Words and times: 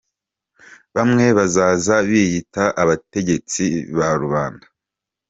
Bamwe 0.95 1.25
bazaza 1.37 1.95
biyita 2.07 2.63
abategetsi 2.81 3.63
ba 3.97 4.09
rubanda. 4.21 4.65